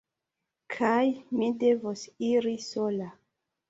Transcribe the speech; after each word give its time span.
Kaj 0.75 1.03
mi 1.41 1.53
devos 1.67 2.09
iri 2.33 2.59
sola. 2.71 3.17